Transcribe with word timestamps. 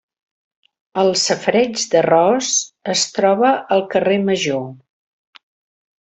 El 1.01 1.09
safareig 1.23 1.83
d'Arròs 1.91 2.49
es 2.93 3.03
troba 3.17 3.51
al 3.75 3.83
carrer 3.91 4.17
Major. 4.31 4.65